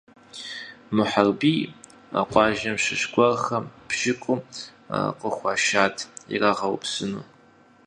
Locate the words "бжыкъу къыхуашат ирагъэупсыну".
3.87-7.25